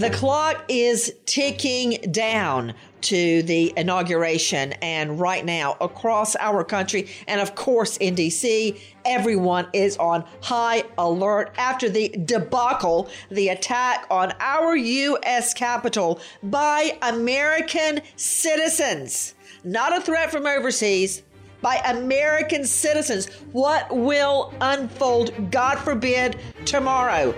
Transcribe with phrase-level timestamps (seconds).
[0.00, 4.72] The clock is ticking down to the inauguration.
[4.80, 10.84] And right now, across our country, and of course in DC, everyone is on high
[10.96, 15.52] alert after the debacle, the attack on our U.S.
[15.52, 19.34] Capitol by American citizens.
[19.64, 21.24] Not a threat from overseas,
[21.60, 23.26] by American citizens.
[23.52, 27.34] What will unfold, God forbid, tomorrow?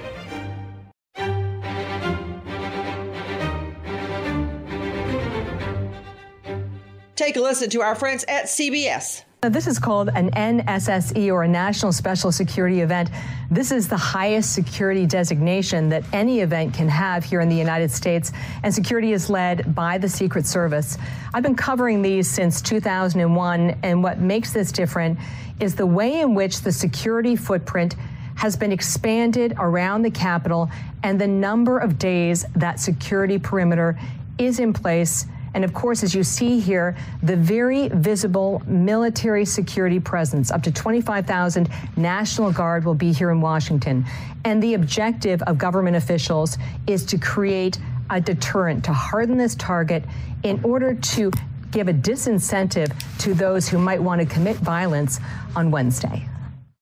[7.22, 9.22] Take a listen to our friends at CBS.
[9.44, 13.10] Uh, this is called an NSSE or a National Special Security Event.
[13.48, 17.92] This is the highest security designation that any event can have here in the United
[17.92, 18.32] States,
[18.64, 20.98] and security is led by the Secret Service.
[21.32, 25.16] I've been covering these since 2001, and what makes this different
[25.60, 27.94] is the way in which the security footprint
[28.34, 30.68] has been expanded around the Capitol
[31.04, 33.96] and the number of days that security perimeter
[34.38, 40.00] is in place and of course, as you see here, the very visible military security
[40.00, 40.50] presence.
[40.50, 44.04] Up to 25,000 National Guard will be here in Washington.
[44.44, 47.78] And the objective of government officials is to create
[48.10, 50.04] a deterrent, to harden this target
[50.42, 51.30] in order to
[51.70, 55.20] give a disincentive to those who might want to commit violence
[55.56, 56.26] on Wednesday.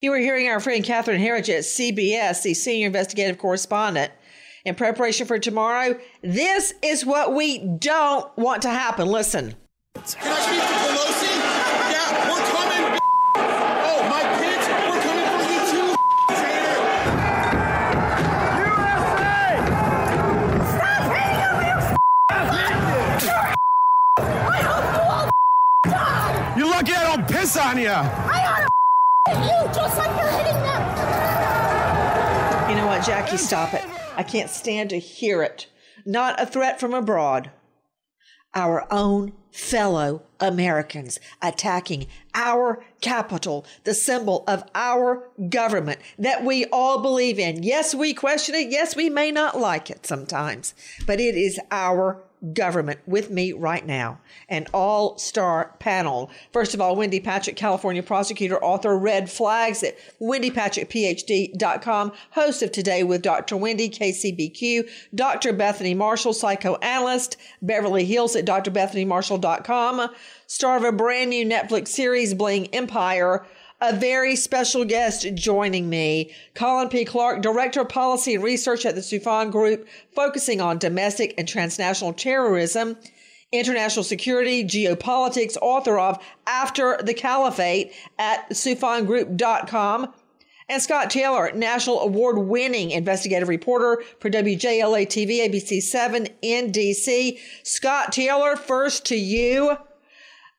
[0.01, 4.13] You were hearing our friend Catherine Herridge at CBS, the senior investigative correspondent
[4.65, 5.99] in preparation for tomorrow.
[6.23, 9.09] This is what we don't want to happen.
[9.09, 9.55] Listen.
[9.95, 11.33] Can I speak to Pelosi?
[11.91, 13.01] Yeah, we're coming.
[13.37, 15.89] Oh, my kids, we're coming for you too.
[26.57, 27.89] You're lucky I don't piss on you.
[27.89, 30.83] I ought to you just like you're hitting them.
[32.71, 33.37] You know what, Jackie?
[33.37, 34.00] Stop it.
[34.21, 35.67] I can't stand to hear it.
[36.05, 37.51] Not a threat from abroad.
[38.55, 47.01] Our own fellow Americans attacking our capital, the symbol of our government that we all
[47.01, 47.63] believe in.
[47.63, 48.71] Yes, we question it.
[48.71, 50.75] Yes, we may not like it sometimes,
[51.07, 52.23] but it is our
[52.55, 54.21] government with me right now.
[54.49, 56.31] An all star panel.
[56.53, 63.03] First of all, Wendy Patrick, California prosecutor, author, Red Flags at wendypatrickphd.com, host of Today
[63.03, 63.57] with Dr.
[63.57, 65.53] Wendy, KCBQ, Dr.
[65.53, 70.11] Bethany Marshall, psychoanalyst, Beverly Hills at drbethanymarshall.com,
[70.47, 73.45] star of a brand new Netflix series, Bling Empire
[73.81, 77.05] a very special guest joining me, Colin P.
[77.05, 82.13] Clark, Director of Policy and Research at the Soufan Group, focusing on domestic and transnational
[82.13, 82.97] terrorism,
[83.53, 90.13] international security, geopolitics, author of After the Caliphate at soufangroup.com.
[90.69, 97.41] And Scott Taylor, national award winning investigative reporter for WJLA TV, ABC 7 in DC.
[97.65, 99.77] Scott Taylor, first to you.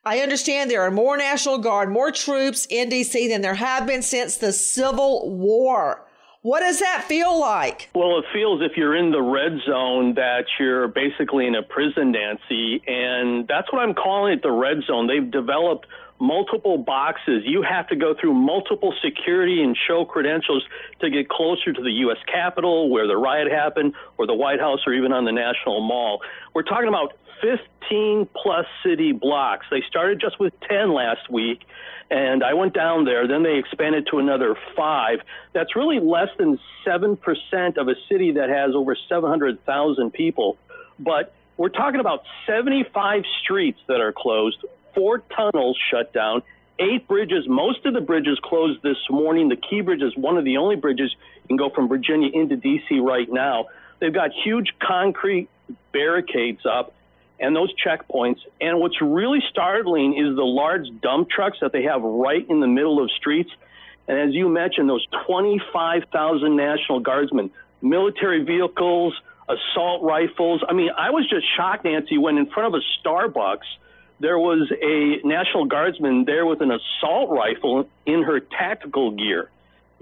[0.04, 4.02] I understand there are more National Guard, more troops in DC than there have been
[4.02, 6.04] since the Civil War.
[6.42, 7.92] What does that feel like?
[7.94, 12.14] Well, it feels if you're in the red zone that you're basically in a prison,
[12.14, 12.82] Nancy.
[12.88, 15.06] And that's what I'm calling it the red zone.
[15.06, 15.86] They've developed
[16.20, 17.44] multiple boxes.
[17.46, 20.64] You have to go through multiple security and show credentials
[21.02, 22.18] to get closer to the U.S.
[22.32, 26.22] Capitol, where the riot happened, or the White House, or even on the National Mall.
[26.54, 29.66] We're talking about 15 plus city blocks.
[29.70, 31.62] They started just with 10 last week,
[32.10, 33.28] and I went down there.
[33.28, 35.20] Then they expanded to another five.
[35.54, 37.18] That's really less than 7%
[37.78, 40.58] of a city that has over 700,000 people.
[41.00, 44.64] But we're talking about 75 streets that are closed,
[44.96, 46.44] four tunnels shut down,
[46.80, 47.46] eight bridges.
[47.48, 49.50] Most of the bridges closed this morning.
[49.50, 52.56] The Key Bridge is one of the only bridges you can go from Virginia into
[52.56, 53.00] D.C.
[53.00, 53.66] right now.
[54.00, 55.50] They've got huge concrete
[55.92, 56.94] barricades up
[57.42, 58.40] and those checkpoints.
[58.62, 62.68] And what's really startling is the large dump trucks that they have right in the
[62.68, 63.50] middle of streets.
[64.08, 67.52] And as you mentioned, those 25,000 National Guardsmen,
[67.82, 69.14] military vehicles,
[69.50, 70.64] assault rifles.
[70.68, 73.68] I mean, I was just shocked, Nancy, when in front of a Starbucks,
[74.20, 79.50] there was a National Guardsman there with an assault rifle in her tactical gear.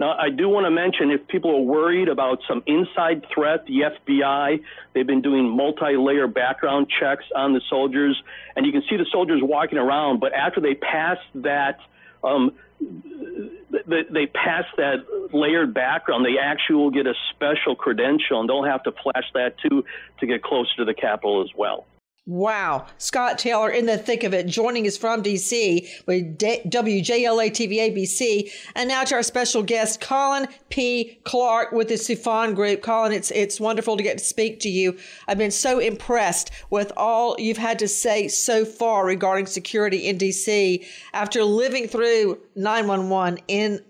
[0.00, 3.82] Now, I do want to mention if people are worried about some inside threat, the
[4.08, 4.62] FBI,
[4.94, 8.20] they've been doing multi layer background checks on the soldiers,
[8.56, 11.80] and you can see the soldiers walking around, but after they pass that,
[12.24, 15.04] um, they, they pass that
[15.34, 19.56] layered background, they actually will get a special credential, and they'll have to flash that
[19.58, 19.84] too
[20.20, 21.84] to get closer to the Capitol as well.
[22.26, 22.86] Wow.
[22.98, 28.50] Scott Taylor in the thick of it, joining us from DC with WJLA TV ABC.
[28.76, 31.18] And now to our special guest, Colin P.
[31.24, 32.82] Clark with the Soufan Group.
[32.82, 34.98] Colin, it's, it's wonderful to get to speak to you.
[35.26, 40.18] I've been so impressed with all you've had to say so far regarding security in
[40.18, 43.80] DC after living through 911 in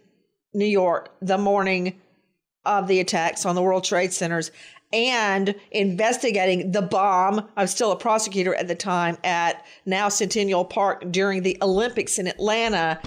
[0.55, 2.01] New York the morning
[2.65, 4.51] of the attacks on the World Trade Centers
[4.93, 7.49] and investigating the bomb.
[7.57, 12.19] I was still a prosecutor at the time at now Centennial Park during the Olympics
[12.19, 13.01] in Atlanta.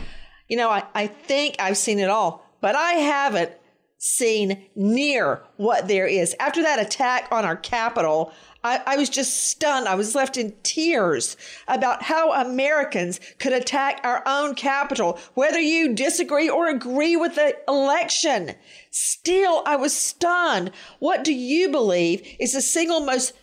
[0.48, 3.52] You know, I, I think I've seen it all, but I haven't
[3.98, 6.36] seen near what there is.
[6.40, 9.88] After that attack on our Capitol, I, I, was just stunned.
[9.88, 11.36] I was left in tears
[11.68, 17.56] about how Americans could attack our own capital, whether you disagree or agree with the
[17.68, 18.56] election.
[18.92, 20.72] Still, I was stunned.
[21.00, 23.34] What do you believe is the single most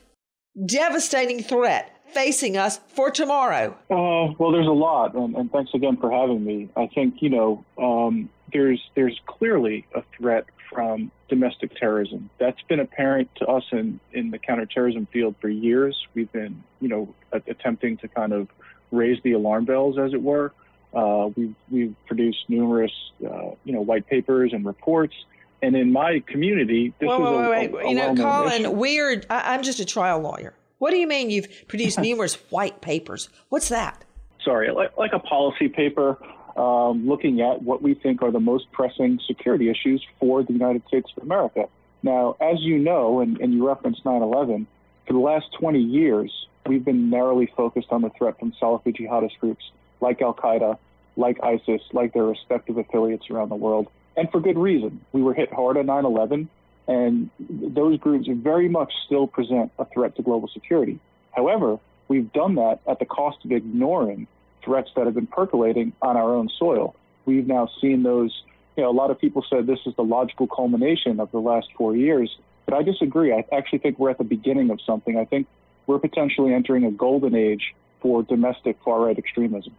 [0.66, 3.76] devastating threat facing us for tomorrow?
[3.90, 6.68] Uh, well, there's a lot, and, and, thanks again for having me.
[6.76, 12.30] I think you know um, there's there's clearly a threat from domestic terrorism.
[12.38, 15.96] That's been apparent to us in, in the counterterrorism field for years.
[16.14, 18.48] We've been, you know, attempting to kind of
[18.90, 20.52] raise the alarm bells, as it were.
[20.94, 22.92] Uh, we've, we've produced numerous,
[23.24, 25.14] uh, you know, white papers and reports.
[25.62, 28.62] And in my community, this wait, is wait, a, wait, a, a You know, Colin,
[28.62, 28.70] issue.
[28.70, 30.54] we're, I, I'm just a trial lawyer.
[30.78, 33.28] What do you mean you've produced numerous white papers?
[33.50, 34.04] What's that?
[34.44, 36.18] Sorry, like, like a policy paper
[36.56, 40.86] um, looking at what we think are the most pressing security issues for the United
[40.88, 41.68] States of America.
[42.02, 44.66] Now, as you know, and, and you referenced 9 11,
[45.06, 49.38] for the last 20 years, we've been narrowly focused on the threat from Salafi jihadist
[49.38, 49.70] groups
[50.00, 50.78] like Al Qaeda,
[51.16, 55.00] like ISIS, like their respective affiliates around the world, and for good reason.
[55.12, 56.48] We were hit hard on 9 11,
[56.88, 60.98] and those groups very much still present a threat to global security.
[61.32, 64.26] However, we've done that at the cost of ignoring
[64.64, 66.94] threats that have been percolating on our own soil.
[67.26, 68.42] We've now seen those.
[68.76, 71.68] You know, a lot of people said this is the logical culmination of the last
[71.76, 72.34] four years,
[72.66, 73.32] but I disagree.
[73.32, 75.18] I actually think we're at the beginning of something.
[75.18, 75.46] I think
[75.86, 79.74] we're potentially entering a golden age for domestic far right extremism.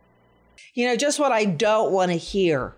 [0.74, 2.75] You know, just what I don't want to hear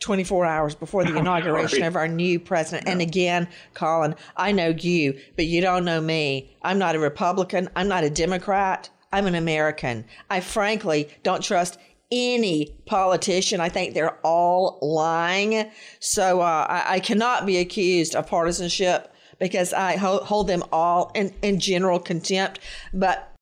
[0.00, 2.88] 24 hours before the inauguration of our new president.
[2.88, 6.56] And again, Colin, I know you, but you don't know me.
[6.62, 7.68] I'm not a Republican.
[7.74, 8.90] I'm not a Democrat.
[9.12, 10.04] I'm an American.
[10.30, 11.78] I frankly don't trust
[12.10, 13.60] any politician.
[13.60, 15.70] I think they're all lying.
[16.00, 21.10] So uh, I, I, cannot be accused of partisanship because I ho- hold them all
[21.14, 22.60] in, in general contempt.
[22.92, 23.32] But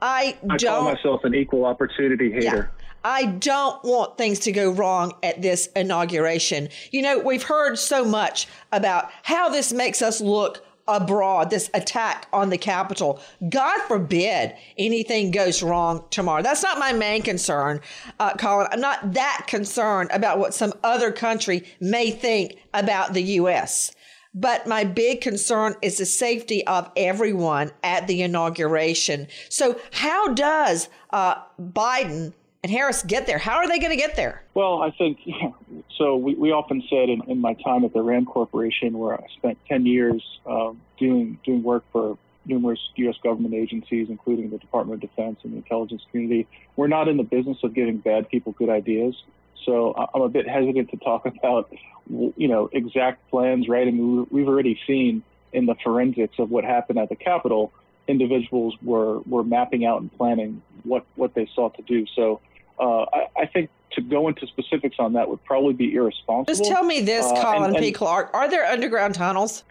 [0.00, 0.84] I, I don't.
[0.84, 2.70] call myself an equal opportunity hater.
[2.80, 2.86] Yeah.
[3.02, 6.68] I don't want things to go wrong at this inauguration.
[6.90, 12.26] You know, we've heard so much about how this makes us look abroad, this attack
[12.32, 13.20] on the Capitol.
[13.48, 16.42] God forbid anything goes wrong tomorrow.
[16.42, 17.80] That's not my main concern,
[18.18, 18.68] uh, Colin.
[18.70, 23.94] I'm not that concerned about what some other country may think about the U.S.
[24.32, 29.26] But my big concern is the safety of everyone at the inauguration.
[29.48, 32.32] So, how does uh, Biden
[32.62, 33.38] and Harris get there?
[33.38, 34.44] How are they going to get there?
[34.54, 35.18] Well, I think
[36.00, 36.16] so.
[36.16, 39.58] We, we often said in, in my time at the Rand Corporation, where I spent
[39.68, 42.16] 10 years um, doing doing work for
[42.46, 43.16] numerous U.S.
[43.22, 46.48] government agencies, including the Department of Defense and the intelligence community.
[46.76, 49.14] We're not in the business of giving bad people good ideas.
[49.64, 51.72] So I'm a bit hesitant to talk about,
[52.08, 53.86] you know, exact plans, right?
[53.86, 57.72] I mean, we've already seen in the forensics of what happened at the Capitol,
[58.06, 62.06] individuals were, were mapping out and planning what, what they sought to do.
[62.14, 62.40] So
[62.80, 66.44] uh, I, I, think to go into specifics on that would probably be irresponsible.
[66.46, 67.92] Just tell me this, uh, Colin and, and, P.
[67.92, 68.30] Clark.
[68.32, 69.64] Are there underground tunnels?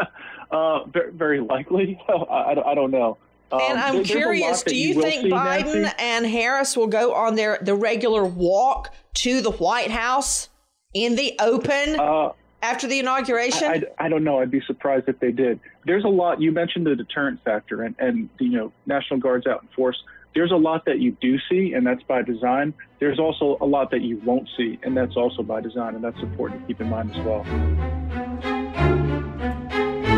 [0.50, 2.00] uh, very, very, likely.
[2.08, 3.18] I, I, don't know.
[3.52, 5.96] Um, and I'm curious, do you, you think Biden Nancy?
[5.98, 10.48] and Harris will go on their the regular walk to the White House
[10.92, 12.32] in the open uh,
[12.62, 13.68] after the inauguration?
[13.68, 14.40] I, I, I, don't know.
[14.40, 15.60] I'd be surprised if they did.
[15.84, 16.40] There's a lot.
[16.40, 20.02] You mentioned the deterrent factor, and, and you know, National Guards out in force
[20.36, 22.74] there's a lot that you do see, and that's by design.
[23.00, 26.20] There's also a lot that you won't see, and that's also by design, and that's
[26.20, 28.45] important to keep in mind as well.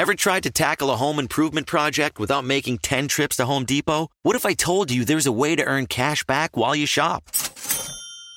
[0.00, 4.08] Ever tried to tackle a home improvement project without making 10 trips to Home Depot?
[4.22, 7.24] What if I told you there's a way to earn cash back while you shop?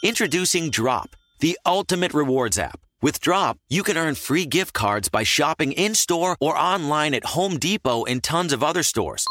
[0.03, 2.81] Introducing Drop, the ultimate rewards app.
[3.01, 7.27] With Drop, you can earn free gift cards by shopping in store or online at
[7.27, 9.25] Home Depot and tons of other stores.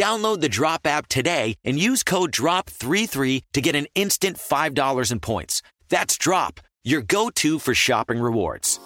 [0.00, 5.20] Download the Drop app today and use code DROP33 to get an instant $5 in
[5.20, 5.60] points.
[5.90, 8.80] That's Drop, your go to for shopping rewards.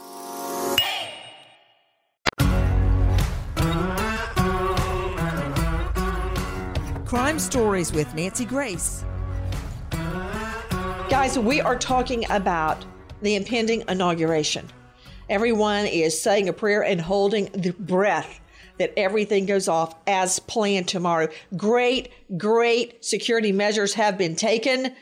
[7.10, 9.04] Crime Stories with Nancy Grace.
[9.90, 12.84] Guys, we are talking about
[13.20, 14.68] the impending inauguration.
[15.28, 18.40] Everyone is saying a prayer and holding the breath
[18.78, 21.26] that everything goes off as planned tomorrow.
[21.56, 24.94] Great, great security measures have been taken.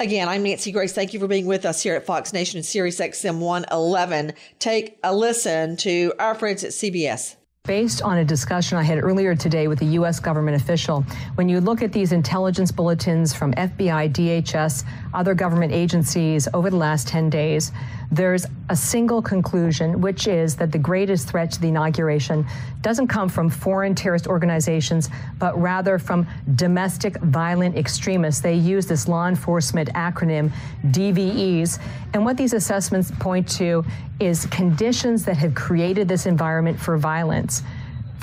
[0.00, 0.92] Again, I'm Nancy Grace.
[0.92, 4.32] Thank you for being with us here at Fox Nation and Sirius XM 111.
[4.58, 7.36] Take a listen to our friends at CBS.
[7.66, 10.20] Based on a discussion I had earlier today with a U.S.
[10.20, 11.00] government official,
[11.36, 16.76] when you look at these intelligence bulletins from FBI, DHS, other government agencies over the
[16.76, 17.72] last 10 days,
[18.12, 22.46] there's a single conclusion, which is that the greatest threat to the inauguration
[22.82, 28.42] doesn't come from foreign terrorist organizations, but rather from domestic violent extremists.
[28.42, 30.52] They use this law enforcement acronym,
[30.88, 31.80] DVEs.
[32.12, 33.84] And what these assessments point to
[34.20, 37.53] is conditions that have created this environment for violence.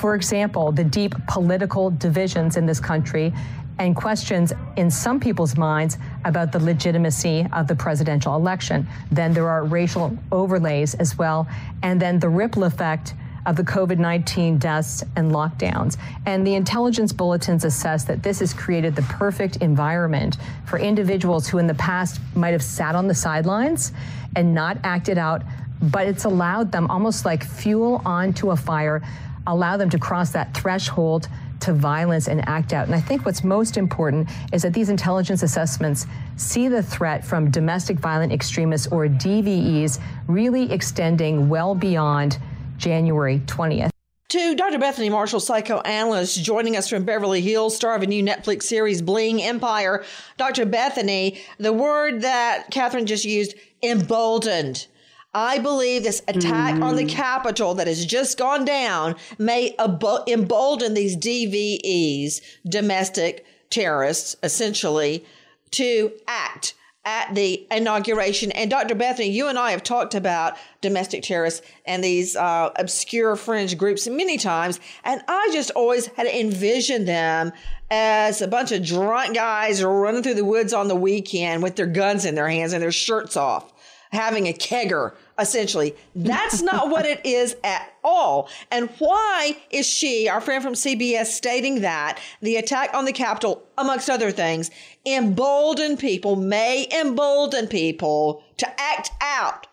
[0.01, 3.31] For example, the deep political divisions in this country
[3.77, 8.87] and questions in some people's minds about the legitimacy of the presidential election.
[9.11, 11.47] Then there are racial overlays as well,
[11.83, 13.13] and then the ripple effect
[13.45, 15.97] of the COVID 19 deaths and lockdowns.
[16.25, 21.59] And the intelligence bulletins assess that this has created the perfect environment for individuals who
[21.59, 23.93] in the past might have sat on the sidelines
[24.35, 25.43] and not acted out,
[25.79, 29.03] but it's allowed them almost like fuel onto a fire,
[29.47, 31.27] allow them to cross that threshold
[31.61, 32.87] to violence and act out.
[32.87, 37.51] And I think what's most important is that these intelligence assessments see the threat from
[37.51, 42.39] domestic violent extremists or DVEs really extending well beyond
[42.77, 43.91] January 20th.
[44.29, 44.79] To Dr.
[44.79, 49.41] Bethany Marshall, psychoanalyst, joining us from Beverly Hills, star of a new Netflix series, Bling
[49.41, 50.05] Empire.
[50.37, 50.65] Dr.
[50.65, 54.87] Bethany, the word that Catherine just used, emboldened.
[55.33, 56.83] I believe this attack mm.
[56.83, 57.09] on the mm.
[57.09, 65.25] Capitol that has just gone down may embolden these DVEs, domestic terrorists, essentially,
[65.71, 66.73] to act
[67.05, 68.51] at the inauguration.
[68.51, 68.93] And Dr.
[68.93, 74.07] Bethany, you and I have talked about domestic terrorists and these uh, obscure fringe groups
[74.07, 74.79] many times.
[75.03, 77.53] And I just always had envisioned them
[77.89, 81.87] as a bunch of drunk guys running through the woods on the weekend with their
[81.87, 83.70] guns in their hands and their shirts off
[84.11, 85.95] having a kegger, essentially.
[86.15, 88.49] That's not what it is at all.
[88.69, 93.63] And why is she, our friend from CBS, stating that the attack on the Capitol,
[93.77, 94.69] amongst other things,
[95.05, 99.67] embolden people, may embolden people to act out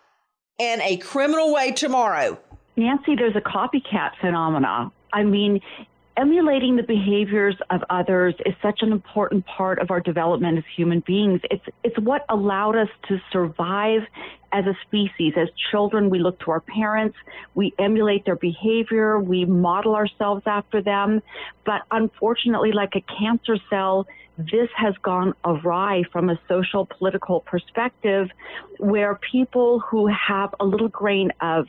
[0.57, 2.39] in a criminal way tomorrow?
[2.75, 4.91] Nancy, there's a copycat phenomena.
[5.11, 5.59] I mean,
[6.19, 10.99] emulating the behaviors of others is such an important part of our development as human
[10.99, 11.39] beings.
[11.49, 14.01] It's it's what allowed us to survive
[14.51, 15.33] as a species.
[15.37, 17.15] As children, we look to our parents,
[17.55, 21.21] we emulate their behavior, we model ourselves after them.
[21.65, 24.05] But unfortunately, like a cancer cell,
[24.37, 28.29] this has gone awry from a social political perspective
[28.77, 31.67] where people who have a little grain of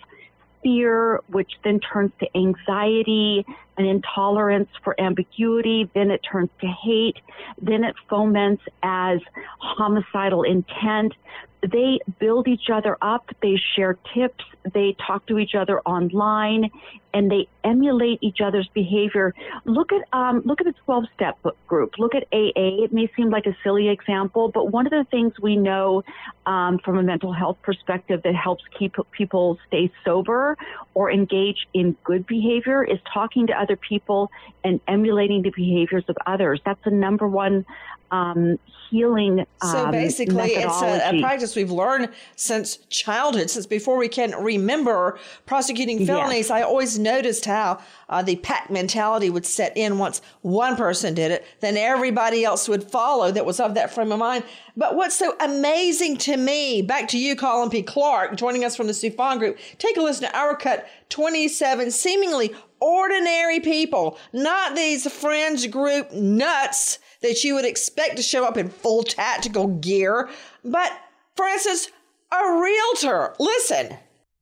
[0.63, 3.45] fear, which then turns to anxiety,
[3.81, 7.17] an intolerance for ambiguity, then it turns to hate,
[7.61, 9.21] then it foments as
[9.59, 11.15] homicidal intent.
[11.63, 14.45] They build each other up, they share tips,
[14.75, 16.71] they talk to each other online,
[17.13, 19.35] and they emulate each other's behavior.
[19.65, 21.95] Look at um, look at the 12 step group.
[21.99, 22.85] Look at AA.
[22.85, 26.03] It may seem like a silly example, but one of the things we know
[26.47, 30.57] um, from a mental health perspective that helps keep people stay sober
[30.95, 34.31] or engage in good behavior is talking to other people
[34.65, 36.61] and emulating the behaviors of others.
[36.65, 37.65] That's the number one
[38.11, 38.59] um,
[38.91, 39.47] healing.
[39.63, 44.33] so um, basically, it's a, a, practice we've learned since childhood, since before we can
[44.33, 46.09] remember prosecuting Yes.
[46.09, 46.51] felonies.
[46.51, 51.31] I always noticed how uh, the pack mentality would set in once one person did
[51.31, 54.45] it, then everybody else would follow that was of that frame of mind.
[54.77, 57.83] But what's so amazing to me, back to you, Colin P.
[57.83, 62.55] Clark, joining us from the Soufan Group, take a listen to our cut 27 seemingly
[62.81, 68.69] ordinary people, not these fringe group nuts that you would expect to show up in
[68.69, 70.29] full tactical gear,
[70.65, 70.93] but
[71.37, 71.89] for instance,
[72.33, 73.35] a realtor.
[73.39, 73.97] Listen.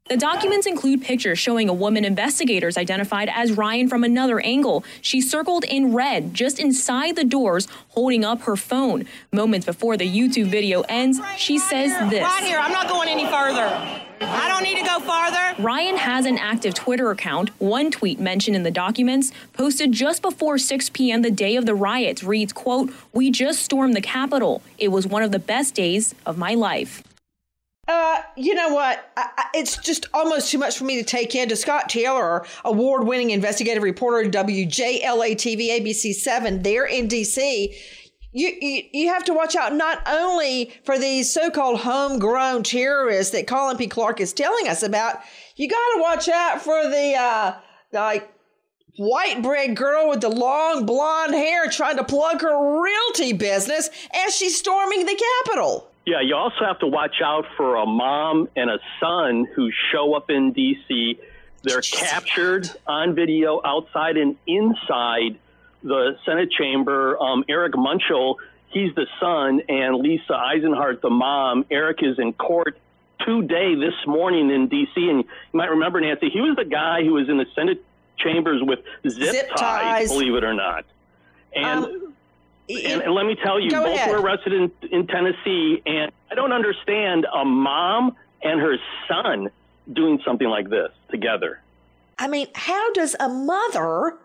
[0.09, 4.83] The documents include pictures showing a woman investigators identified as Ryan from another angle.
[5.03, 9.05] She circled in red just inside the doors, holding up her phone.
[9.33, 12.23] Moments before the YouTube video ends, she says this.
[12.23, 12.59] Right here.
[12.59, 14.07] I'm not going any further.
[14.21, 15.63] I don't need to go farther.
[15.63, 17.51] Ryan has an active Twitter account.
[17.61, 21.21] One tweet mentioned in the documents, posted just before 6 p.m.
[21.21, 24.63] the day of the riots, reads, quote, We just stormed the Capitol.
[24.79, 27.03] It was one of the best days of my life.
[27.89, 29.11] Uh, you know what?
[29.17, 31.49] I, I, it's just almost too much for me to take in.
[31.49, 37.75] To Scott Taylor, award-winning investigative reporter, WJLA TV, ABC Seven, there in DC.
[38.33, 43.47] You, you you have to watch out not only for these so-called homegrown terrorists that
[43.47, 43.87] Colin P.
[43.87, 45.21] Clark is telling us about.
[45.57, 47.55] You got to watch out for the uh,
[47.91, 48.31] like
[48.99, 53.89] white bread girl with the long blonde hair trying to plug her realty business
[54.27, 55.88] as she's storming the Capitol.
[56.09, 60.15] Yeah, you also have to watch out for a mom and a son who show
[60.15, 61.21] up in D.C.
[61.63, 65.39] They're captured on video outside and inside
[65.83, 67.21] the Senate chamber.
[67.23, 68.37] Um, Eric Munchel,
[68.69, 71.67] he's the son, and Lisa Eisenhart, the mom.
[71.71, 72.79] Eric is in court
[73.27, 75.11] today, this morning in D.C.
[75.11, 77.85] And you might remember, Nancy, he was the guy who was in the Senate
[78.17, 80.09] chambers with zip, Zip ties, ties.
[80.09, 80.87] believe it or not.
[81.55, 82.15] And Um,
[82.69, 84.11] and, and let me tell you, Go both ahead.
[84.11, 88.77] were arrested in, in Tennessee, and I don't understand a mom and her
[89.09, 89.49] son
[89.93, 91.61] doing something like this together.
[92.19, 94.19] I mean, how does a mother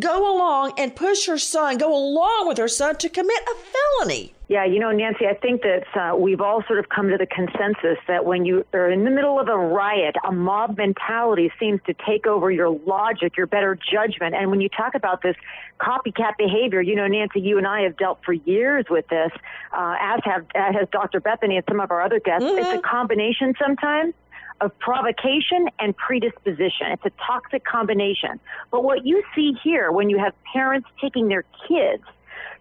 [0.00, 3.54] go along and push her son, go along with her son to commit a
[4.02, 4.34] felony?
[4.48, 7.26] Yeah, you know, Nancy, I think that uh, we've all sort of come to the
[7.26, 11.80] consensus that when you are in the middle of a riot, a mob mentality seems
[11.86, 14.36] to take over your logic, your better judgment.
[14.36, 15.34] And when you talk about this
[15.80, 19.32] copycat behavior, you know, Nancy, you and I have dealt for years with this,
[19.76, 21.18] uh, as have as has Dr.
[21.18, 22.46] Bethany and some of our other guests.
[22.48, 24.14] It's a combination sometimes
[24.60, 26.92] of provocation and predisposition.
[26.92, 28.38] It's a toxic combination.
[28.70, 32.04] But what you see here when you have parents taking their kids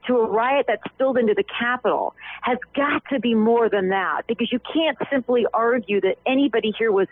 [0.08, 4.24] to a riot that spilled into the Capitol has got to be more than that
[4.28, 7.08] because you can't simply argue that anybody here was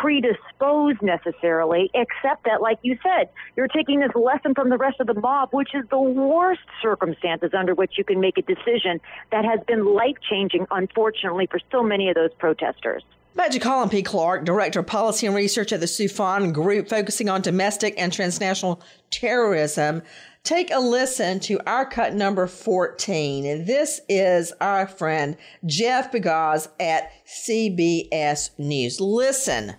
[0.00, 5.06] predisposed necessarily, except that, like you said, you're taking this lesson from the rest of
[5.06, 9.00] the mob, which is the worst circumstances under which you can make a decision
[9.30, 13.02] that has been life changing, unfortunately, for so many of those protesters.
[13.50, 14.02] To Colin P.
[14.02, 18.80] Clark, Director of Policy and Research at the Soufan Group, focusing on domestic and transnational
[19.10, 20.02] terrorism.
[20.44, 23.64] Take a listen to our cut number 14.
[23.64, 29.00] This is our friend Jeff Pegues at CBS News.
[29.00, 29.76] Listen.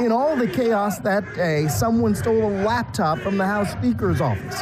[0.00, 4.60] In all the chaos that day, someone stole a laptop from the House Speaker's office.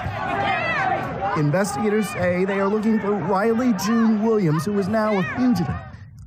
[1.40, 5.74] Investigators say they are looking for Riley June Williams, who is now a fugitive.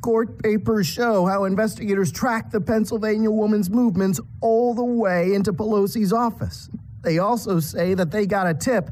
[0.01, 6.11] Court papers show how investigators tracked the Pennsylvania woman's movements all the way into Pelosi's
[6.11, 6.71] office.
[7.03, 8.89] They also say that they got a tip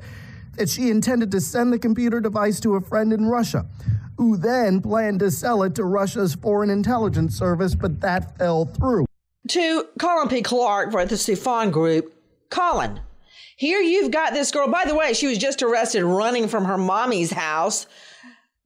[0.58, 3.66] that she intended to send the computer device to a friend in Russia,
[4.18, 9.06] who then planned to sell it to Russia's Foreign Intelligence Service, but that fell through.
[9.50, 10.42] To Colin P.
[10.42, 12.14] Clark for the Soufan Group,
[12.50, 13.00] Colin,
[13.56, 16.78] Here you've got this girl, by the way, she was just arrested running from her
[16.78, 17.88] mommy's house,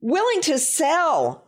[0.00, 1.44] willing to sell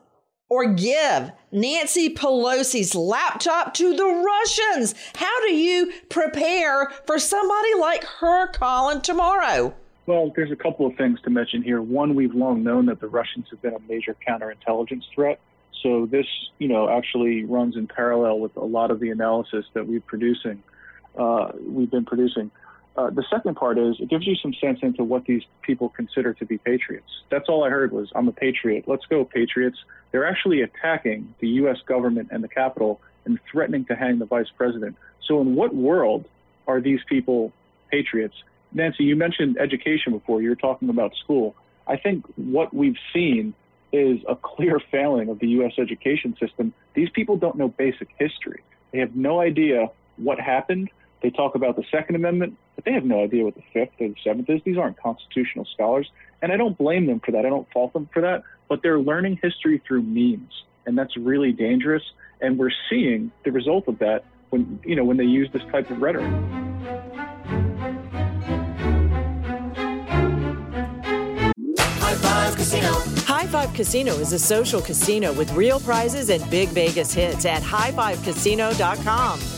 [0.48, 4.94] or give Nancy Pelosi's laptop to the Russians.
[5.14, 9.74] How do you prepare for somebody like her, Colin, tomorrow?
[10.06, 11.82] Well, there's a couple of things to mention here.
[11.82, 15.38] One, we've long known that the Russians have been a major counterintelligence threat.
[15.82, 16.26] So this,
[16.58, 20.62] you know, actually runs in parallel with a lot of the analysis that we're producing.
[21.16, 22.50] Uh, we've been producing.
[22.98, 26.34] Uh, the second part is it gives you some sense into what these people consider
[26.34, 27.06] to be patriots.
[27.30, 28.88] That's all I heard was, I'm a patriot.
[28.88, 29.78] Let's go, patriots.
[30.10, 31.76] They're actually attacking the U.S.
[31.86, 34.96] government and the Capitol and threatening to hang the vice president.
[35.24, 36.24] So, in what world
[36.66, 37.52] are these people
[37.88, 38.34] patriots?
[38.72, 40.42] Nancy, you mentioned education before.
[40.42, 41.54] You were talking about school.
[41.86, 43.54] I think what we've seen
[43.92, 45.74] is a clear failing of the U.S.
[45.78, 46.74] education system.
[46.94, 48.64] These people don't know basic history.
[48.90, 50.90] They have no idea what happened.
[51.20, 54.08] They talk about the Second Amendment, but they have no idea what the Fifth or
[54.08, 54.60] the Seventh is.
[54.64, 56.08] These aren't constitutional scholars.
[56.42, 57.44] And I don't blame them for that.
[57.44, 58.44] I don't fault them for that.
[58.68, 60.64] But they're learning history through memes.
[60.86, 62.02] And that's really dangerous.
[62.40, 65.90] And we're seeing the result of that when, you know, when they use this type
[65.90, 66.30] of rhetoric.
[71.78, 72.92] High Five Casino.
[73.26, 77.62] High Five Casino is a social casino with real prizes and big Vegas hits at
[77.62, 79.57] highfivecasino.com.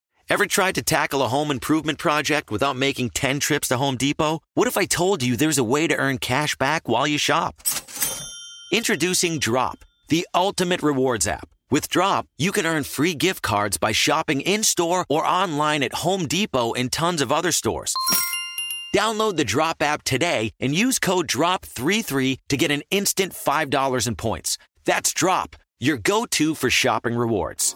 [0.31, 4.39] Ever tried to tackle a home improvement project without making 10 trips to Home Depot?
[4.53, 7.55] What if I told you there's a way to earn cash back while you shop?
[8.71, 11.49] Introducing Drop, the ultimate rewards app.
[11.69, 15.95] With Drop, you can earn free gift cards by shopping in store or online at
[15.95, 17.93] Home Depot and tons of other stores.
[18.95, 24.15] Download the Drop app today and use code DROP33 to get an instant $5 in
[24.15, 24.57] points.
[24.85, 27.75] That's Drop, your go to for shopping rewards.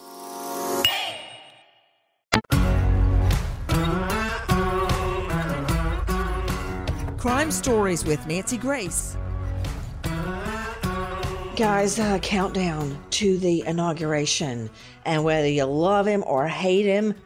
[7.26, 9.16] Crime Stories with Nancy Grace.
[11.56, 14.70] Guys, uh, countdown to the inauguration.
[15.04, 17.16] And whether you love him or hate him,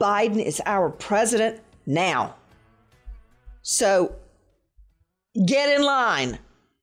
[0.00, 2.36] Biden is our president now.
[3.60, 4.16] So
[5.44, 6.38] get in line,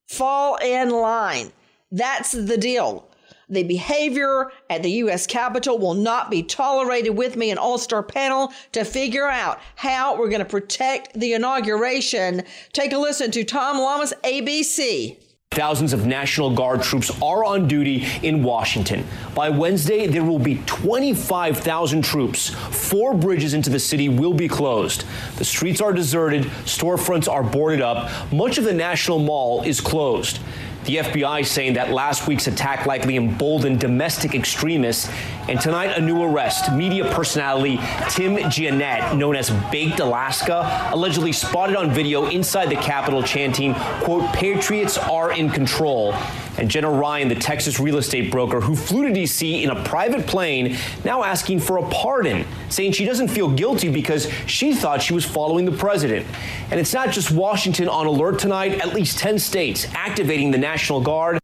[0.06, 1.50] fall in line.
[1.90, 3.08] That's the deal.
[3.52, 5.26] The behavior at the U.S.
[5.26, 10.16] Capitol will not be tolerated with me, an all star panel to figure out how
[10.16, 12.44] we're going to protect the inauguration.
[12.72, 15.18] Take a listen to Tom Llamas, ABC.
[15.50, 19.06] Thousands of National Guard troops are on duty in Washington.
[19.34, 22.48] By Wednesday, there will be 25,000 troops.
[22.48, 25.04] Four bridges into the city will be closed.
[25.36, 30.40] The streets are deserted, storefronts are boarded up, much of the National Mall is closed.
[30.84, 35.08] The FBI saying that last week's attack likely emboldened domestic extremists.
[35.48, 36.72] And tonight, a new arrest.
[36.72, 37.76] Media personality
[38.10, 44.32] Tim Gionet, known as Baked Alaska, allegedly spotted on video inside the Capitol chanting, quote,
[44.34, 46.14] Patriots are in control.
[46.62, 49.64] And Jenna Ryan, the Texas real estate broker who flew to D.C.
[49.64, 54.30] in a private plane, now asking for a pardon, saying she doesn't feel guilty because
[54.46, 56.24] she thought she was following the president.
[56.70, 61.00] And it's not just Washington on alert tonight, at least 10 states activating the National
[61.00, 61.40] Guard.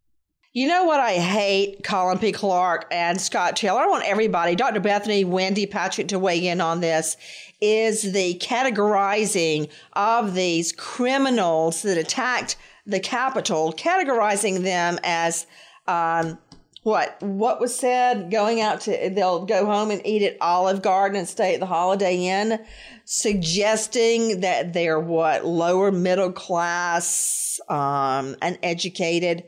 [0.52, 2.31] You know what I hate, Colin P.
[2.31, 3.81] Clark and Scott Taylor?
[3.81, 4.78] I want everybody, Dr.
[4.78, 7.16] Bethany, Wendy, Patrick, to weigh in on this.
[7.61, 12.57] Is the categorizing of these criminals that attacked
[12.88, 15.46] the Capitol, categorizing them as
[15.87, 16.38] um,
[16.83, 21.18] what what was said going out to they'll go home and eat at Olive Garden
[21.18, 22.64] and stay at the Holiday Inn,
[23.05, 29.44] suggesting that they're what lower middle class, um, uneducated.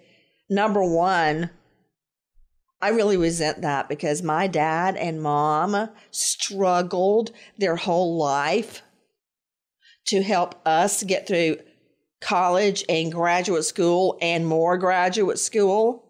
[0.50, 1.48] Number one,
[2.83, 8.83] I really resent that because my dad and mom struggled their whole life
[10.07, 11.59] to help us get through
[12.20, 16.04] college and graduate school and more graduate school.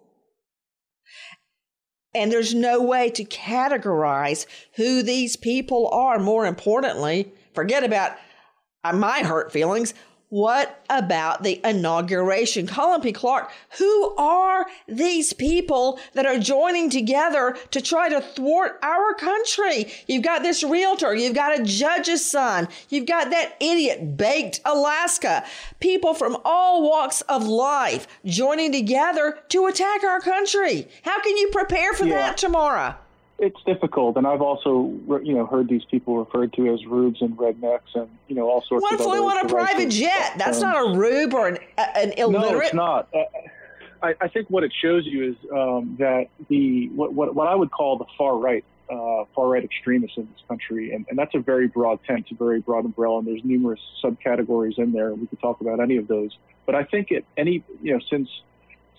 [2.12, 6.18] And there's no way to categorize who these people are.
[6.18, 8.16] More importantly, forget about
[8.92, 9.94] my hurt feelings.
[10.30, 12.66] What about the inauguration?
[12.66, 13.12] Colin P.
[13.12, 19.92] Clark, who are these people that are joining together to try to thwart our country?
[20.06, 25.44] You've got this realtor, you've got a judge's son, you've got that idiot baked Alaska.
[25.80, 30.88] People from all walks of life joining together to attack our country.
[31.02, 32.18] How can you prepare for Yeah.
[32.18, 32.94] that tomorrow?
[33.40, 37.36] It's difficult, and I've also you know heard these people referred to as rubes and
[37.36, 40.34] rednecks, and you know all sorts One of flew on a private jet.
[40.36, 40.74] That's terms.
[40.74, 42.52] not a rube or an, an illiterate.
[42.52, 43.08] No, it's not.
[43.14, 43.24] Uh,
[44.02, 47.54] I, I think what it shows you is um, that the what, what what I
[47.54, 51.34] would call the far right, uh, far right extremists in this country, and, and that's
[51.34, 55.14] a very broad tent, a very broad umbrella, and there's numerous subcategories in there.
[55.14, 58.28] We could talk about any of those, but I think at any you know since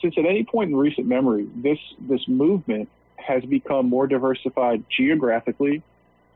[0.01, 2.89] since at any point in recent memory, this this movement
[3.21, 5.81] has become more diversified geographically,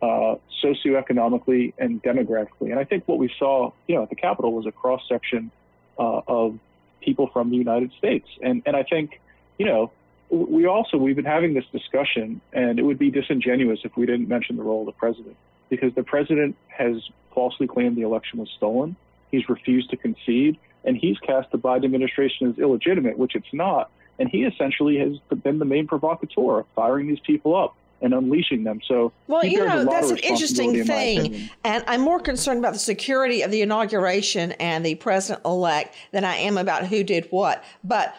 [0.02, 2.72] uh, socioeconomically, and demographically.
[2.72, 5.52] And I think what we saw, you know, at the Capitol was a cross section
[5.98, 6.60] uh, of
[7.02, 8.28] people from the United States.
[8.42, 9.22] And and I think,
[9.58, 9.92] you know,
[10.30, 14.28] we also we've been having this discussion, and it would be disingenuous if we didn't
[14.28, 15.38] mention the role of the president,
[15.70, 16.96] because the president has
[17.34, 18.96] falsely claimed the election was stolen.
[19.32, 23.92] He's refused to concede, and he's cast the Biden administration as illegitimate, which it's not.
[24.20, 28.64] And he essentially has been the main provocateur, of firing these people up and unleashing
[28.64, 28.80] them.
[28.88, 31.50] So Well, you know, that's an interesting responsibility, in thing.
[31.64, 36.24] And I'm more concerned about the security of the inauguration and the president elect than
[36.24, 37.64] I am about who did what.
[37.84, 38.16] But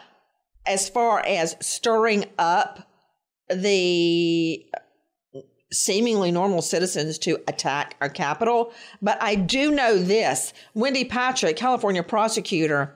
[0.65, 2.89] as far as stirring up
[3.49, 4.65] the
[5.71, 12.03] seemingly normal citizens to attack our capital, but I do know this Wendy Patrick, California
[12.03, 12.95] prosecutor,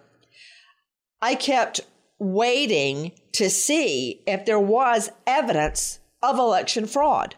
[1.22, 1.82] I kept
[2.22, 7.34] waiting to see if there was evidence of election fraud.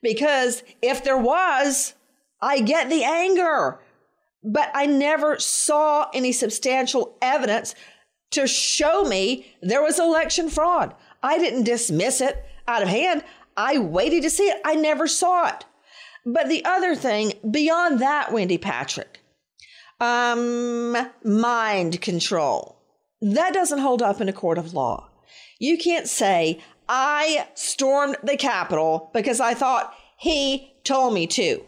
[0.00, 1.94] Because if there was,
[2.40, 3.80] I get the anger.
[4.44, 7.74] But I never saw any substantial evidence
[8.30, 10.94] to show me there was election fraud.
[11.20, 13.24] I didn't dismiss it out of hand.
[13.56, 14.60] I waited to see it.
[14.64, 15.64] I never saw it.
[16.24, 19.18] But the other thing, beyond that, Wendy Patrick,
[19.98, 22.77] um, mind control.
[23.20, 25.08] That doesn't hold up in a court of law.
[25.58, 31.62] You can't say, I stormed the Capitol because I thought he told me to.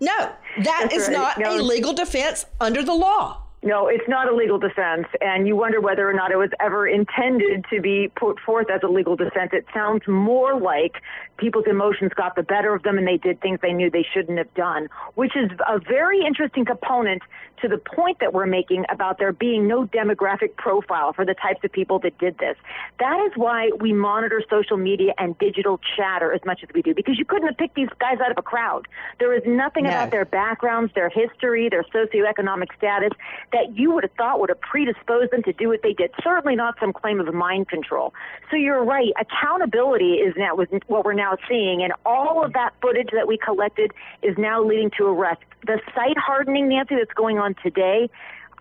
[0.00, 1.12] No, that That's is right.
[1.16, 1.58] not No.
[1.58, 3.41] a legal defense under the law.
[3.64, 6.84] No, it's not a legal defense, and you wonder whether or not it was ever
[6.84, 9.50] intended to be put forth as a legal defense.
[9.52, 11.00] It sounds more like
[11.36, 14.38] people's emotions got the better of them and they did things they knew they shouldn't
[14.38, 17.22] have done, which is a very interesting component
[17.60, 21.60] to the point that we're making about there being no demographic profile for the types
[21.62, 22.56] of people that did this.
[22.98, 26.94] That is why we monitor social media and digital chatter as much as we do,
[26.94, 28.88] because you couldn't have picked these guys out of a crowd.
[29.20, 29.90] There is nothing No.
[29.90, 33.12] about their backgrounds, their history, their socioeconomic status
[33.52, 36.10] that you would have thought would have predisposed them to do what they did.
[36.22, 38.14] Certainly not some claim of mind control.
[38.50, 39.12] So you're right.
[39.20, 43.92] Accountability is now what we're now seeing, and all of that footage that we collected
[44.22, 45.42] is now leading to arrest.
[45.66, 48.08] The site hardening, Nancy, that's going on today.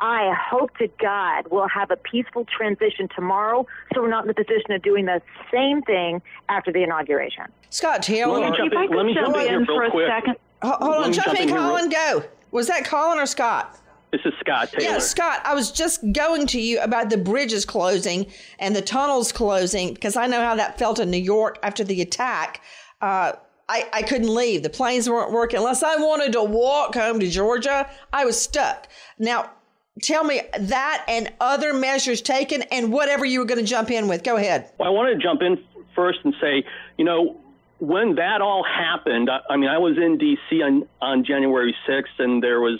[0.03, 4.33] I hope to God we'll have a peaceful transition tomorrow, so we're not in the
[4.33, 5.21] position of doing the
[5.53, 7.45] same thing after the inauguration.
[7.69, 8.39] Scott Taylor.
[8.39, 9.91] Let me jump If I in- could let me jump jump in in for a
[9.91, 10.07] quick.
[10.07, 10.35] second.
[10.63, 12.23] Ho- Hold Let on, me jump jump in, in real- Colin, go.
[12.51, 13.77] Was that Colin or Scott?
[14.11, 14.93] This is Scott Taylor.
[14.93, 18.27] Yeah, Scott, I was just going to you about the bridges closing
[18.59, 22.01] and the tunnels closing because I know how that felt in New York after the
[22.01, 22.61] attack.
[23.01, 23.33] Uh,
[23.69, 24.63] I, I couldn't leave.
[24.63, 25.59] The planes weren't working.
[25.59, 28.89] Unless I wanted to walk home to Georgia, I was stuck.
[29.17, 29.49] Now,
[30.01, 34.09] tell me that and other measures taken and whatever you were going to jump in
[34.09, 34.23] with.
[34.23, 34.69] Go ahead.
[34.77, 35.57] Well, I wanted to jump in
[35.95, 36.65] first and say,
[36.97, 37.39] you know,
[37.79, 40.61] when that all happened, I, I mean, I was in D.C.
[40.61, 42.79] on, on January 6th, and there was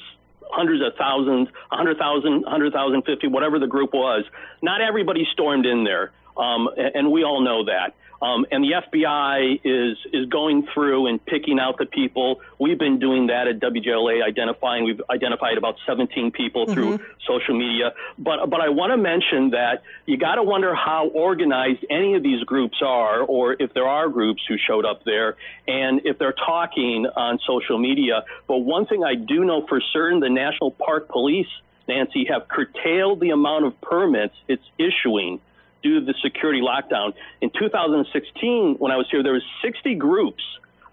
[0.52, 4.26] hundreds of thousands, 100,000, 100,000, 50, whatever the group was.
[4.62, 7.94] Not everybody stormed in there, um, and, we all know that.
[8.22, 12.42] Um, and the FBI is is going through and picking out the people.
[12.60, 14.84] We've been doing that at WJLA, identifying.
[14.84, 17.94] We've identified about 17 people through social media.
[18.20, 22.22] But but I want to mention that you got to wonder how organized any of
[22.22, 25.36] these groups are, or if there are groups who showed up there,
[25.68, 28.24] and if they're talking on social media.
[28.48, 31.50] But one thing I do know for certain: the National Park Police,
[31.88, 35.42] Nancy, have curtailed the amount of permits it's issuing
[35.82, 37.14] due to the security lockdown.
[37.42, 40.44] In 2016, when I was here, there was 60 groups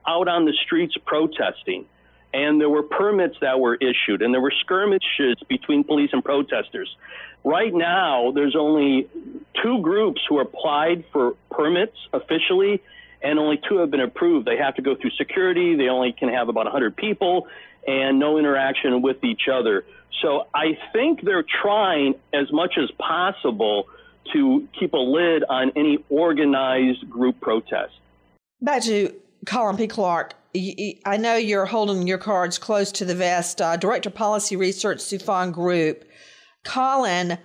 [0.06, 1.84] out on the streets protesting,
[2.32, 6.94] and there were permits that were issued, and there were skirmishes between police and protesters.
[7.44, 9.08] Right now, there's only
[9.62, 12.82] two groups who applied for permits officially,
[13.22, 14.46] and only two have been approved.
[14.46, 15.74] They have to go through security.
[15.74, 17.48] They only can have about 100 people
[17.86, 19.84] and no interaction with each other.
[20.22, 23.88] So I think they're trying as much as possible
[24.32, 27.94] to keep a lid on any organized group protest.
[28.60, 29.14] Back to
[29.46, 29.86] Colin P.
[29.86, 30.34] Clark.
[31.04, 33.60] I know you're holding your cards close to the vest.
[33.60, 36.04] Uh, Director Policy Research, Soufan Group.
[36.64, 37.38] Colin,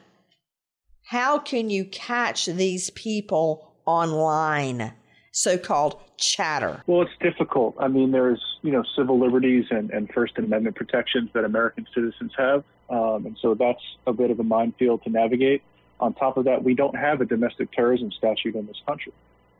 [1.08, 4.93] how can you catch these people online?
[5.32, 6.82] So called chatter?
[6.88, 7.76] Well, it's difficult.
[7.80, 12.32] I mean, there's, you know, civil liberties and, and First Amendment protections that American citizens
[12.38, 12.63] have.
[12.89, 15.62] Um, and so that's a bit of a minefield to navigate.
[15.99, 19.13] On top of that, we don't have a domestic terrorism statute in this country.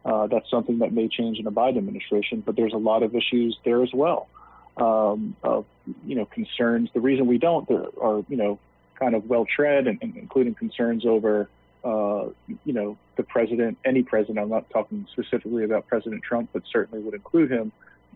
[0.04, 3.16] Uh, that's something that may change in a Biden administration, but there's a lot of
[3.16, 4.28] issues there as well
[4.78, 5.66] um, of
[6.06, 6.90] you know concerns.
[6.94, 8.60] The reason we don't are you know
[9.00, 11.50] kind of well tread, and, and including concerns over
[11.84, 12.26] uh,
[12.66, 14.40] you know the president, any president.
[14.40, 17.72] I'm not talking specifically about President Trump, but certainly would include him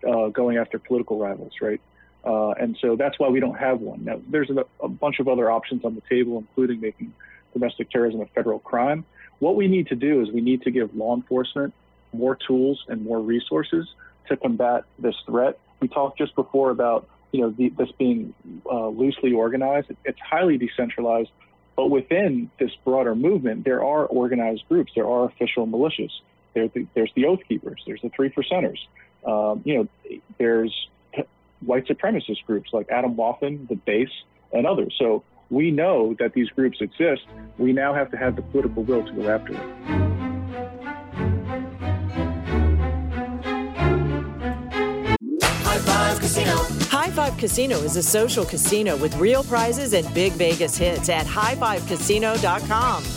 [0.08, 1.82] uh, going after political rivals, right?
[2.26, 4.04] Uh, and so that's why we don't have one.
[4.04, 7.14] Now, there's a, a bunch of other options on the table, including making
[7.58, 9.06] domestic terrorism a federal crime.
[9.40, 11.74] What we need to do is we need to give law enforcement
[12.14, 13.88] more tools and more resources
[14.28, 15.60] to combat this threat.
[15.80, 18.34] We talked just before about you know the, this being
[18.70, 19.90] uh, loosely organized.
[20.06, 21.30] It's highly decentralized,
[21.76, 24.92] but within this broader movement, there are organized groups.
[24.96, 26.12] There are official militias.
[26.54, 27.84] There's the, there's the Oath Keepers.
[27.86, 28.80] There's the Three Percenters.
[29.26, 30.74] Um, you know, there's
[31.60, 34.10] white supremacist groups like Atomwaffen, the Base,
[34.52, 34.96] and others.
[34.98, 37.24] So we know that these groups exist.
[37.58, 40.18] We now have to have the political will to go after them.
[45.42, 46.56] High Five Casino.
[46.90, 51.26] High Five Casino is a social casino with real prizes and big Vegas hits at
[51.26, 53.17] highfivecasino.com.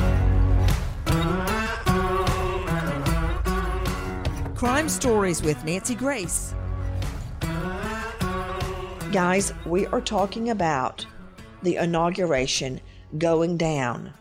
[4.61, 6.53] Crime Stories with Nancy Grace.
[9.11, 11.03] Guys, we are talking about
[11.63, 12.79] the inauguration
[13.17, 14.13] going down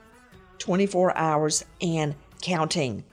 [0.56, 3.04] 24 hours and counting.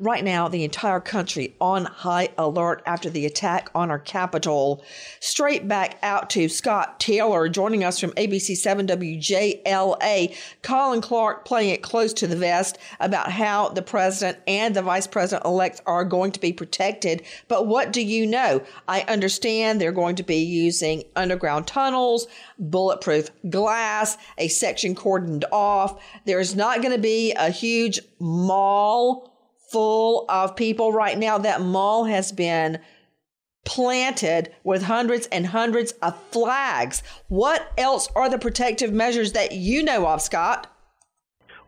[0.00, 4.82] Right now, the entire country on high alert after the attack on our capital.
[5.20, 10.34] Straight back out to Scott Taylor joining us from ABC 7 WJLA.
[10.62, 15.06] Colin Clarke playing it close to the vest about how the president and the vice
[15.06, 17.22] president elect are going to be protected.
[17.46, 18.64] But what do you know?
[18.88, 22.26] I understand they're going to be using underground tunnels,
[22.58, 26.02] bulletproof glass, a section cordoned off.
[26.24, 29.30] There's not going to be a huge mall
[29.74, 31.36] full of people right now.
[31.36, 32.78] That mall has been
[33.64, 37.02] planted with hundreds and hundreds of flags.
[37.26, 40.70] What else are the protective measures that you know of, Scott?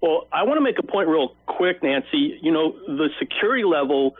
[0.00, 2.38] Well, I want to make a point real quick, Nancy.
[2.40, 4.14] You know, the security level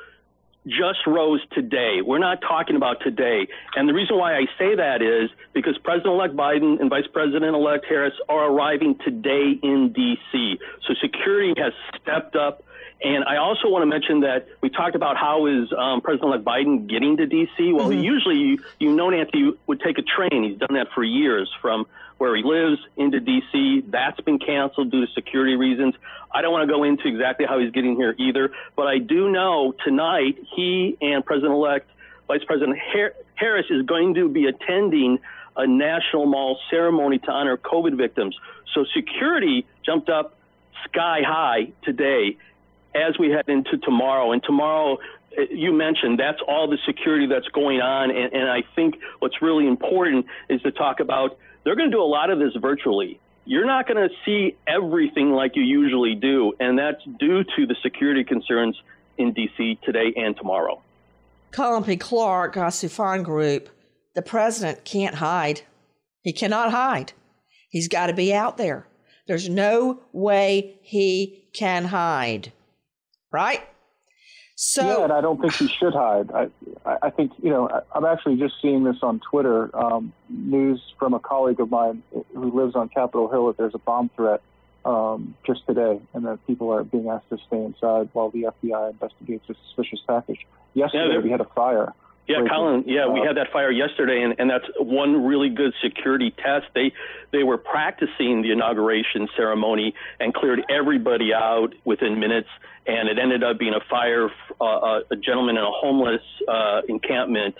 [0.66, 2.01] just rose today.
[2.05, 3.46] We're not talking about today.
[3.77, 7.55] And the reason why I say that is because President elect Biden and Vice President
[7.55, 10.59] elect Harris are arriving today in D.C.
[10.88, 12.64] So security has stepped up
[13.02, 16.88] and I also want to mention that we talked about how is um, President-elect Biden
[16.88, 17.72] getting to D.C.
[17.72, 18.00] Well, mm-hmm.
[18.00, 20.44] usually you, you know Nancy would take a train.
[20.44, 23.85] He's done that for years from where he lives into D.C.
[23.88, 25.94] That's been canceled due to security reasons.
[26.32, 29.30] I don't want to go into exactly how he's getting here either, but I do
[29.30, 31.90] know tonight he and President-elect
[32.28, 32.78] Vice President
[33.35, 35.18] Harris is going to be attending
[35.56, 38.37] a national mall ceremony to honor COVID victims.
[38.74, 40.37] So security jumped up
[40.85, 42.37] sky high today
[42.96, 44.32] as we head into tomorrow.
[44.32, 44.98] And tomorrow,
[45.37, 48.11] uh, you mentioned that's all the security that's going on.
[48.11, 52.02] And, and I think what's really important is to talk about they're going to do
[52.02, 53.20] a lot of this virtually.
[53.44, 57.76] You're not going to see everything like you usually do, and that's due to the
[57.82, 58.76] security concerns
[59.18, 59.78] in D.C.
[59.85, 60.82] today and tomorrow.
[61.52, 61.96] Colin P.
[61.96, 63.68] Clarke, uh, Soufan Group,
[64.14, 65.62] the president can't hide.
[66.22, 67.12] He cannot hide.
[67.70, 68.87] He's got to be out there.
[69.26, 72.52] There's no way he can hide.
[73.31, 73.62] Right?
[74.58, 76.31] So yeah, and I don't think he should hide.
[76.33, 76.48] I,
[77.02, 79.74] I think you know I, am actually just seeing this on Twitter.
[79.77, 82.02] Um, news from a colleague of mine
[82.35, 84.40] who lives on Capitol Hill that there's a bomb threat
[84.87, 88.92] um, just today, and that people are being asked to stay inside while the FBI
[88.92, 90.46] investigates a suspicious package.
[90.72, 91.92] Yesterday, Yeah, we had a fire.
[92.29, 92.85] Yeah, Colin.
[92.87, 96.66] Yeah, we Uh, had that fire yesterday, and, and that's one really good security test.
[96.74, 96.92] They
[97.31, 102.48] they were practicing the inauguration ceremony and cleared everybody out within minutes,
[102.87, 104.31] and it ended up being a fire.
[104.60, 107.54] Uh, a gentleman in a homeless uh, encampment.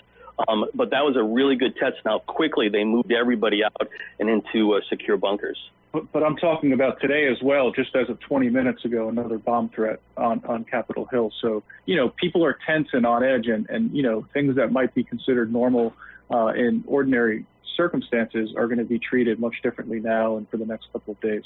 [0.47, 1.95] Um, but that was a really good test.
[2.03, 3.87] and How quickly they moved everybody out
[4.19, 5.57] and into uh, secure bunkers.
[5.97, 7.71] But, but I'm talking about today as well.
[7.71, 11.31] Just as of 20 minutes ago, another bomb threat on, on Capitol Hill.
[11.41, 14.71] So you know, people are tense and on edge, and and you know, things that
[14.71, 15.93] might be considered normal
[16.31, 20.65] uh, in ordinary circumstances are going to be treated much differently now and for the
[20.67, 21.43] next couple of days.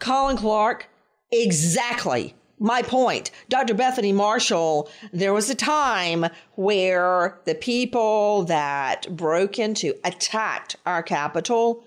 [0.00, 0.88] Colin Clarke,
[1.30, 3.30] exactly my point.
[3.48, 3.74] Dr.
[3.74, 11.84] Bethany Marshall, there was a time where the people that broke into, attacked our Capitol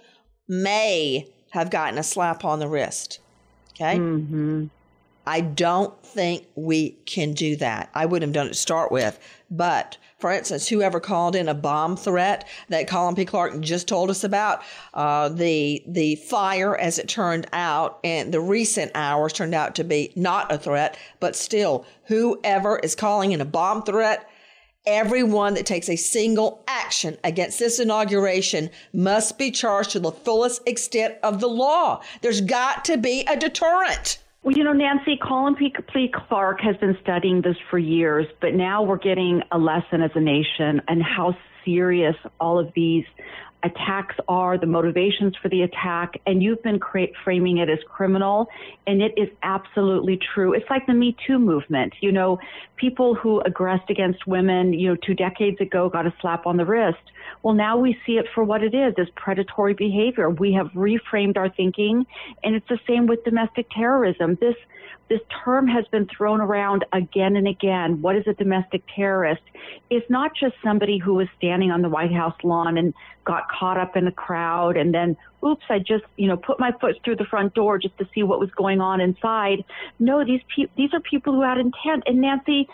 [0.48, 3.20] may have gotten a slap on the wrist.
[3.74, 3.98] Okay?
[3.98, 4.66] Mm-hmm.
[5.26, 7.90] I don't think we can do that.
[7.94, 9.18] I wouldn't have done it to start with.
[9.50, 13.24] But for instance, whoever called in a bomb threat that Colin P.
[13.24, 18.42] Clarke just told us about, uh, the the fire, as it turned out, in the
[18.42, 23.40] recent hours turned out to be not a threat, but still, whoever is calling in
[23.42, 24.30] a bomb threat,
[24.88, 30.68] everyone that takes a single action against this inauguration must be charged to the fullest
[30.68, 32.02] extent of the law.
[32.22, 34.20] There's got to be a deterrent.
[34.44, 35.74] Well, you know, Nancy, Colin P.
[36.14, 40.22] Clarke has been studying this for years, but now we're getting a lesson as a
[40.22, 43.06] nation and how serious all of these
[43.64, 46.80] attacks are, the motivations for the attack, and you've been
[47.24, 48.48] framing it as criminal,
[48.86, 50.54] and it is absolutely true.
[50.54, 51.94] It's like the Me Too movement.
[52.00, 52.40] You know,
[52.76, 56.66] people who aggressed against women, you know, two decades ago got a slap on the
[56.66, 57.00] wrist.
[57.42, 60.30] Well, now we see it for what it is, as predatory behavior.
[60.30, 62.06] We have reframed our thinking,
[62.44, 64.38] and it's the same with domestic terrorism.
[64.40, 64.56] This
[65.08, 68.02] this term has been thrown around again and again.
[68.02, 69.44] What is a domestic terrorist?
[69.90, 72.94] It's not just somebody who was standing on the White House lawn and
[73.24, 76.72] got caught up in a crowd and then, oops, I just, you know, put my
[76.80, 79.64] foot through the front door just to see what was going on inside.
[80.00, 82.04] No, these pe- these are people who had intent.
[82.06, 82.68] And Nancy,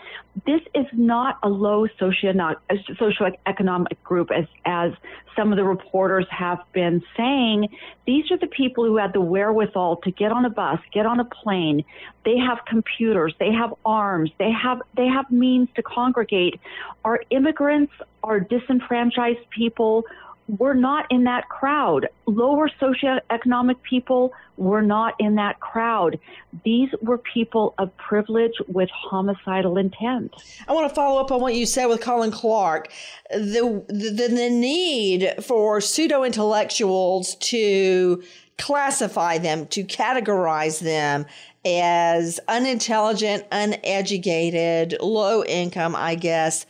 [0.46, 2.32] this is not a low socio
[2.72, 4.92] socioeconomic group as as
[5.36, 7.68] some of the reporters have been saying.
[8.06, 11.20] These are the people who had the wherewithal to get on a bus, get on
[11.20, 11.84] a plane.
[12.24, 16.60] They have computers, they have arms, they have they have means to congregate.
[17.04, 17.92] Are immigrants
[18.22, 20.04] are disenfranchised people
[20.48, 22.08] we're not in that crowd.
[22.26, 26.18] Lower socioeconomic people were not in that crowd.
[26.64, 30.34] These were people of privilege with homicidal intent.
[30.68, 32.90] I want to follow up on what you said with Colin Clarke.
[33.30, 38.22] The the, the need for pseudo intellectuals to
[38.58, 41.26] classify them, to categorize them
[41.64, 46.66] as unintelligent, uneducated, low income, I guess,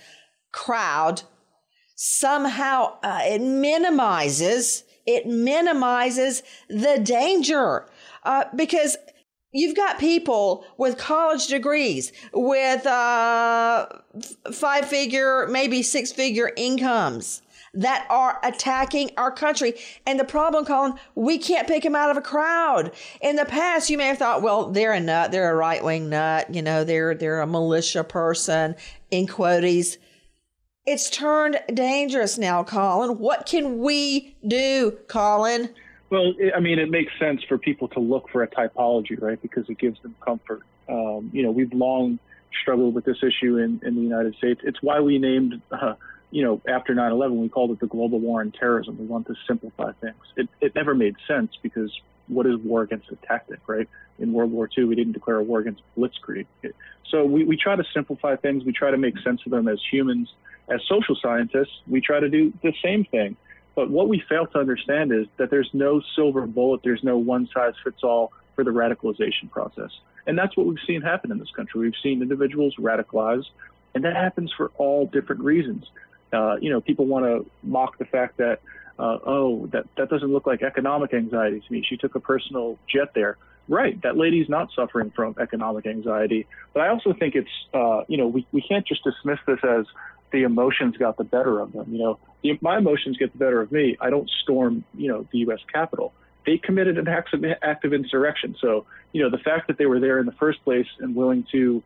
[0.53, 1.23] crowd
[2.05, 7.86] somehow uh, it minimizes it minimizes the danger
[8.24, 8.96] uh, because
[9.53, 13.86] you've got people with college degrees with uh,
[14.53, 17.40] five figure maybe six figure incomes
[17.72, 19.74] that are attacking our country.
[20.05, 22.90] And the problem, Colin, we can't pick them out of a crowd.
[23.20, 26.11] In the past, you may have thought, well, they're a nut, they're a right wing
[26.11, 28.74] nut, you know, they're they're a militia person,
[29.12, 29.98] in quotes.
[30.85, 33.18] It's turned dangerous now, Colin.
[33.18, 35.70] What can we do, Colin?
[36.11, 39.41] Well, I mean, it makes sense for people to look for a typology, right?
[39.41, 40.62] Because it gives them comfort.
[40.89, 42.18] Um, you know, we've long
[42.61, 44.61] struggled with this issue in, in the United States.
[44.64, 45.95] It's why we named, uh,
[46.33, 48.99] you know, after 9/11, we called it the global war on terrorism.
[48.99, 50.16] We want to simplify things.
[50.37, 51.93] It, it never made sense because
[52.26, 53.89] what is war against a tactic, right?
[54.18, 56.47] In World War II, we didn't declare a war against blitzkrieg.
[57.09, 58.64] So we, we try to simplify things.
[58.64, 60.33] We try to make sense of them as humans
[60.69, 63.37] as social scientists, we try to do the same thing.
[63.75, 67.49] But what we fail to understand is that there's no silver bullet, there's no one
[67.53, 69.91] size fits all for the radicalization process.
[70.27, 71.81] And that's what we've seen happen in this country.
[71.81, 73.49] We've seen individuals radicalized,
[73.95, 75.87] and that happens for all different reasons.
[76.33, 78.61] Uh, you know, people want to mock the fact that,
[78.99, 81.85] uh, oh, that, that doesn't look like economic anxiety to me.
[81.87, 83.37] She took a personal jet there.
[83.73, 86.47] Right, that lady's not suffering from economic anxiety.
[86.75, 89.87] But I also think it's, uh, you know, we, we can't just dismiss this as
[90.31, 91.87] the emotions got the better of them.
[91.91, 93.97] You know, the, my emotions get the better of me.
[93.99, 95.61] I don't storm, you know, the U.S.
[95.73, 96.12] Capitol.
[96.45, 98.57] They committed an act of, insurrection.
[98.61, 101.47] So, you know, the fact that they were there in the first place and willing
[101.53, 101.83] to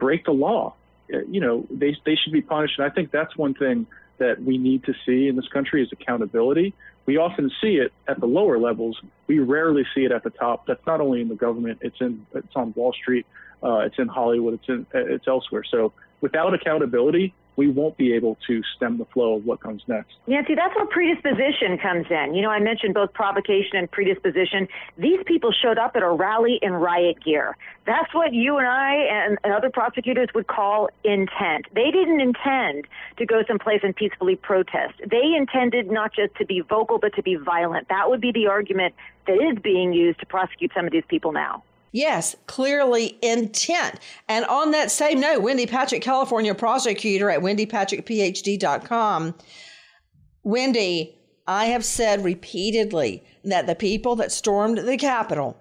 [0.00, 0.74] break the law,
[1.14, 2.80] uh, you know, they they should be punished.
[2.80, 3.86] And I think that's one thing
[4.18, 6.74] that we need to see in this country is accountability.
[7.06, 9.00] We often see it at the lower levels.
[9.26, 10.66] We rarely see it at the top.
[10.66, 13.26] That's not only in the government; it's in it's on Wall Street,
[13.62, 15.64] uh, it's in Hollywood, it's in it's elsewhere.
[15.64, 20.14] So without accountability, we won't be able to stem the flow of what comes next.
[20.28, 22.32] Nancy, that's where predisposition comes in.
[22.32, 24.68] You know, I mentioned both provocation and predisposition.
[24.96, 27.56] These people showed up at a rally in riot gear.
[27.84, 31.66] That's what you and I and, and other prosecutors would call intent.
[31.74, 32.86] They didn't intend
[33.16, 34.94] to go someplace and peacefully protest.
[35.04, 37.88] They intended not just to be vocal, but to be violent.
[37.88, 38.94] That would be the argument
[39.26, 41.64] that is being used to prosecute some of these people now.
[41.92, 43.98] Yes, clearly intent.
[44.28, 49.34] And on that same note, Wendy Patrick, California prosecutor at wendypatrickphd.com.
[50.42, 55.56] Wendy, I have said repeatedly that the people that stormed the Capitol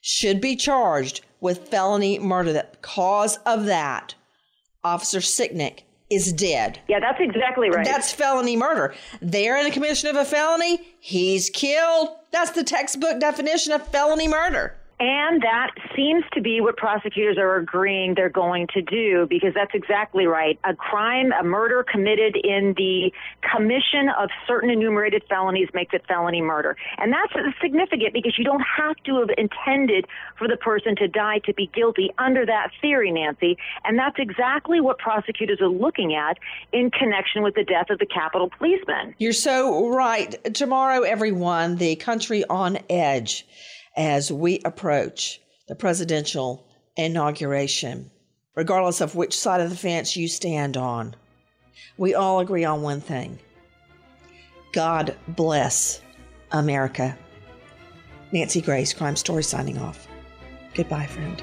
[0.00, 2.52] should be charged with felony murder.
[2.52, 4.14] The cause of that,
[4.84, 5.80] Officer Sicknick
[6.10, 6.80] is dead.
[6.88, 7.84] Yeah, that's exactly right.
[7.84, 8.94] That's felony murder.
[9.20, 10.80] They're in a commission of a felony.
[11.00, 12.08] He's killed.
[12.32, 14.77] That's the textbook definition of felony murder.
[15.00, 19.70] And that seems to be what prosecutors are agreeing they're going to do because that's
[19.72, 20.58] exactly right.
[20.64, 26.42] A crime, a murder committed in the commission of certain enumerated felonies makes it felony
[26.42, 26.76] murder.
[26.96, 27.32] And that's
[27.62, 31.70] significant because you don't have to have intended for the person to die to be
[31.72, 33.56] guilty under that theory, Nancy.
[33.84, 36.38] And that's exactly what prosecutors are looking at
[36.72, 39.14] in connection with the death of the Capitol policeman.
[39.18, 40.52] You're so right.
[40.54, 43.46] Tomorrow, everyone, the country on edge
[43.98, 46.64] as we approach the presidential
[46.96, 48.10] inauguration,
[48.54, 51.14] regardless of which side of the fence you stand on.
[51.98, 53.38] We all agree on one thing
[54.72, 56.00] God bless
[56.52, 57.18] America.
[58.32, 60.06] Nancy Grace, Crime Story, signing off.
[60.74, 61.42] Goodbye, friend.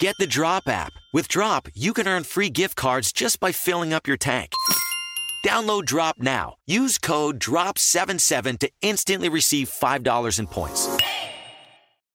[0.00, 0.94] Get the Drop app.
[1.12, 4.52] With Drop, you can earn free gift cards just by filling up your tank.
[5.46, 6.54] Download Drop now.
[6.66, 10.88] Use code DROP77 to instantly receive $5 in points.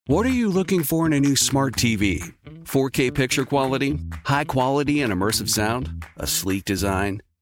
[0.07, 2.33] What are you looking for in a new smart TV?
[2.63, 3.99] 4K picture quality?
[4.23, 6.03] High quality and immersive sound?
[6.17, 7.21] A sleek design?